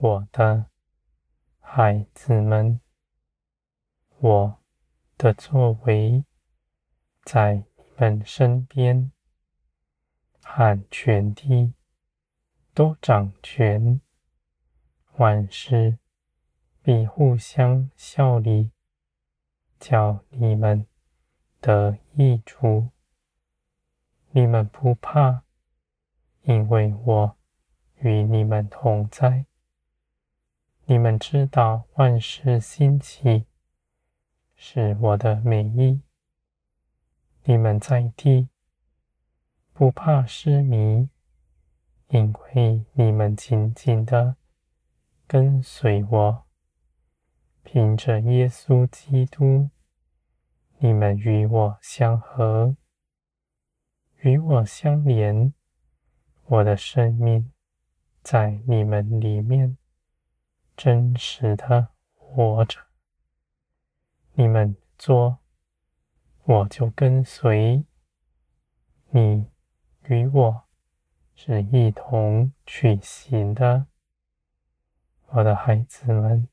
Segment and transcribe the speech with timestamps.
[0.00, 0.66] 我的
[1.58, 2.80] 孩子们，
[4.20, 4.58] 我
[5.16, 6.24] 的作为
[7.24, 9.10] 在你们身边，
[10.40, 11.74] 和全地
[12.72, 14.00] 都掌权，
[15.16, 15.98] 万事
[16.80, 18.70] 必互相效力，
[19.80, 20.86] 叫你们
[21.60, 22.90] 得益处。
[24.30, 25.42] 你们不怕，
[26.42, 27.36] 因为我
[27.96, 29.47] 与你们同在。
[30.90, 33.44] 你们知道万事兴起
[34.56, 36.00] 是我的美意。
[37.44, 38.48] 你们在地
[39.74, 41.10] 不怕失迷，
[42.08, 44.36] 因为你们紧紧地
[45.26, 46.46] 跟随我。
[47.62, 49.68] 凭着耶稣基督，
[50.78, 52.74] 你们与我相合，
[54.22, 55.52] 与我相连。
[56.46, 57.52] 我的生命
[58.22, 59.76] 在你们里面。
[60.78, 62.78] 真实的活着，
[64.34, 65.40] 你们做，
[66.44, 67.84] 我就跟随。
[69.10, 69.50] 你
[70.04, 70.62] 与我
[71.34, 73.88] 是一同去行的，
[75.30, 76.46] 我的孩子们，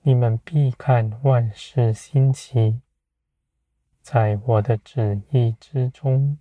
[0.00, 2.80] 你们必看万事兴起，
[4.00, 6.38] 在我的旨意之中，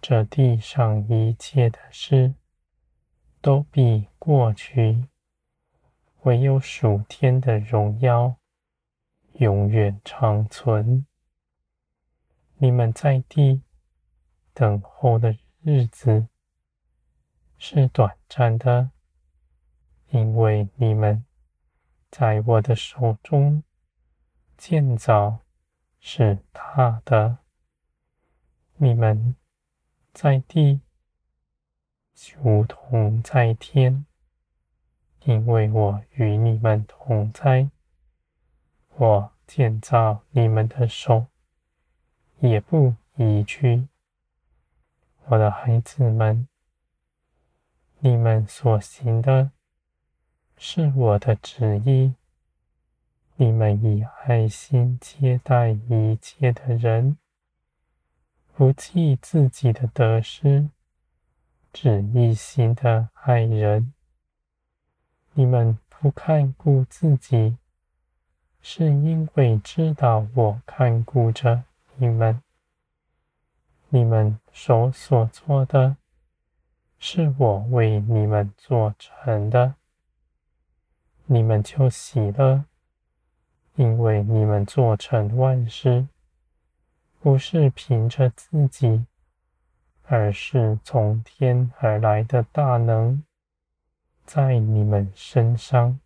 [0.00, 2.34] 这地上一切的事
[3.40, 5.08] 都必过去。
[6.24, 8.36] 唯有属天的荣耀
[9.34, 11.06] 永远长存。
[12.56, 13.60] 你们在地
[14.54, 16.28] 等候的日子
[17.58, 18.90] 是短暂的，
[20.08, 21.26] 因为你们
[22.10, 23.62] 在我的手中
[24.56, 25.40] 建造
[26.00, 27.36] 是大的。
[28.76, 29.36] 你们
[30.14, 30.80] 在地
[32.38, 34.06] 如同在天。
[35.24, 37.70] 因为我与你们同在，
[38.96, 41.26] 我建造你们的手
[42.40, 43.88] 也不移去。
[45.26, 46.46] 我的孩子们，
[48.00, 49.50] 你们所行的
[50.58, 52.14] 是我的旨意。
[53.36, 57.16] 你们以爱心接待一切的人，
[58.54, 60.68] 不计自己的得失，
[61.72, 63.94] 只一心的爱人。
[65.36, 67.56] 你们不看顾自己，
[68.62, 71.64] 是因为知道我看顾着
[71.96, 72.40] 你们。
[73.88, 75.96] 你们手所做的，
[76.98, 79.74] 是我为你们做成的。
[81.26, 82.64] 你们就喜乐，
[83.74, 86.06] 因为你们做成万事，
[87.20, 89.04] 不是凭着自己，
[90.04, 93.24] 而是从天而来的大能。
[94.24, 96.00] 在你们身上，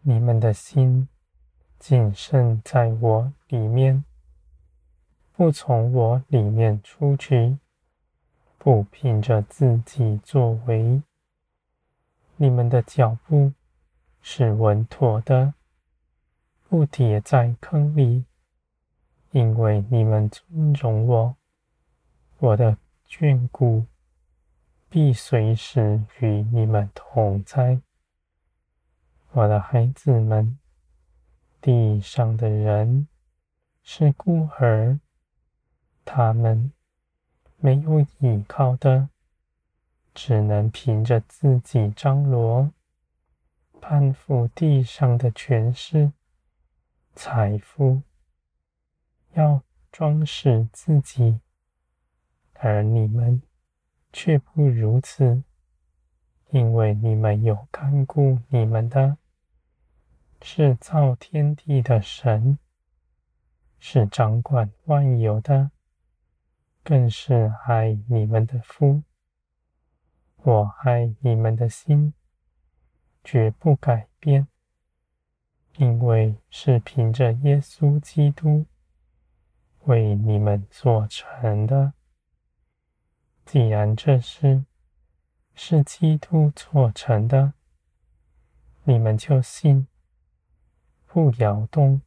[0.00, 1.08] 你们的心
[1.78, 4.04] 谨慎在我里面，
[5.36, 7.58] 不从我里面出去，
[8.56, 11.02] 不凭着自己作为。
[12.36, 13.52] 你们的脚步
[14.22, 15.52] 是稳妥的，
[16.68, 18.24] 不跌在坑里，
[19.32, 21.36] 因为你们尊重我，
[22.38, 23.84] 我的眷顾。
[24.90, 27.80] 必随时与你们同在，
[29.30, 30.58] 我的孩子们。
[31.60, 33.06] 地上的人
[33.84, 34.98] 是孤儿，
[36.04, 36.72] 他们
[37.58, 39.10] 没有依靠的，
[40.12, 42.72] 只能凭着自己张罗，
[43.80, 46.10] 攀附地上的权势、
[47.14, 48.02] 财富，
[49.34, 49.62] 要
[49.92, 51.38] 装饰自己，
[52.54, 53.40] 而你们。
[54.12, 55.42] 却不如此，
[56.50, 59.18] 因为你们有看顾你们的，
[60.42, 62.58] 是造天地的神，
[63.78, 65.70] 是掌管万有的，
[66.82, 69.02] 更是爱你们的父。
[70.42, 72.14] 我爱你们的心，
[73.22, 74.48] 绝不改变，
[75.76, 78.64] 因为是凭着耶稣基督
[79.84, 81.92] 为你们做成的。
[83.52, 84.64] 既然这事
[85.56, 87.52] 是基督做成的，
[88.84, 89.88] 你们就信，
[91.08, 92.00] 不摇动。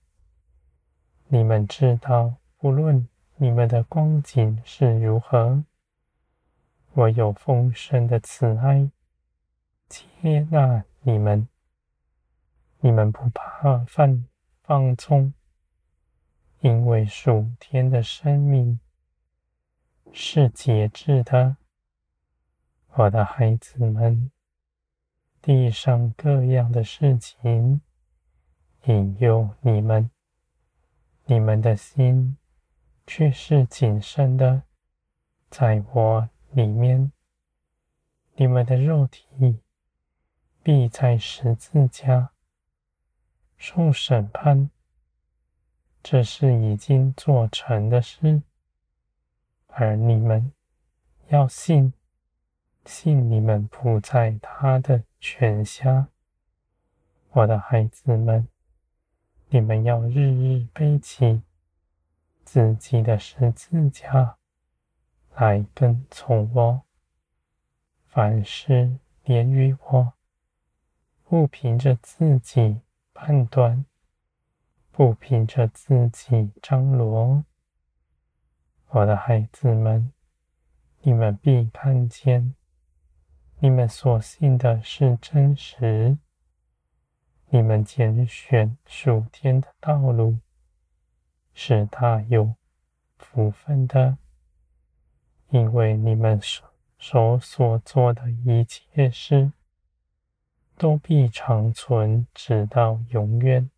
[1.27, 5.65] 你们知道，不论你们的光景是如何，
[6.93, 8.89] 我有丰盛的慈爱
[9.89, 11.49] 接纳你们。
[12.79, 14.25] 你们不怕犯
[14.61, 15.33] 放纵，
[16.61, 18.79] 因为属天的生命。
[20.15, 21.57] 是节制的，
[22.93, 24.31] 我的孩子们，
[25.41, 27.81] 地上各样的事情
[28.83, 30.11] 引诱你们，
[31.25, 32.37] 你们的心
[33.07, 34.61] 却是谨慎的，
[35.49, 37.11] 在我里面，
[38.35, 39.63] 你们的肉体
[40.61, 42.29] 必在十字架。
[43.57, 44.69] 受审判。
[46.03, 48.43] 这是已经做成的事，
[49.75, 50.51] 而你们
[51.29, 51.93] 要信，
[52.85, 56.09] 信你们不在他的权下。
[57.31, 58.47] 我的孩子们，
[59.49, 61.41] 你们要日日背起
[62.43, 64.37] 自己的十字架
[65.35, 66.81] 来跟从我。
[68.05, 70.13] 凡事连于我，
[71.23, 72.81] 不凭着自己
[73.13, 73.85] 判断。
[74.91, 77.43] 不凭着自己张罗，
[78.95, 80.13] 我的孩子们，
[81.01, 82.53] 你们必看见，
[83.57, 86.19] 你们所信的是真实。
[87.49, 90.37] 你们拣选属天的道路，
[91.55, 92.53] 是大有
[93.17, 94.19] 福分的，
[95.49, 96.63] 因为你们手
[96.99, 99.53] 手所做的一切事，
[100.77, 103.71] 都必长存，直到永远。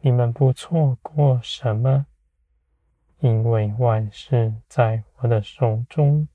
[0.00, 2.06] 你们不错过什么，
[3.22, 6.26] 因为万事在我的手中。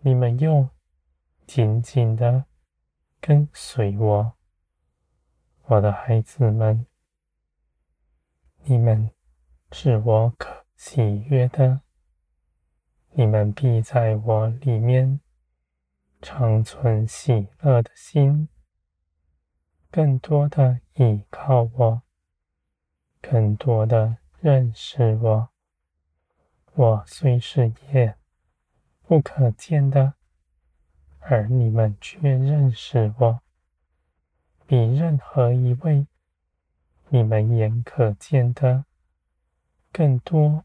[0.00, 0.68] 你们又
[1.46, 2.44] 紧紧的
[3.20, 4.34] 跟随我，
[5.64, 6.86] 我的孩子们，
[8.64, 9.10] 你们
[9.72, 11.80] 是我可喜悦的。
[13.12, 15.20] 你们必在我里面
[16.20, 18.50] 长存喜乐的心，
[19.90, 22.02] 更多的依靠我。
[23.22, 25.48] 更多的认识我，
[26.74, 28.14] 我虽是夜
[29.02, 30.14] 不可见的，
[31.18, 33.40] 而你们却认识我，
[34.64, 36.06] 比任何一位
[37.08, 38.84] 你们眼可见的
[39.90, 40.64] 更多